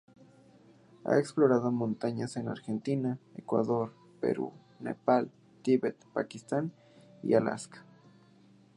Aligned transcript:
Ha 1.05 1.19
explorado 1.19 1.71
montañas 1.71 2.35
en 2.35 2.47
Argentina, 2.47 3.19
Ecuador, 3.35 3.93
Perú, 4.19 4.51
Nepal, 4.79 5.29
Tibet, 5.61 5.95
Pakistán 6.11 6.71
y 7.21 7.35
Alaska. 7.35 7.85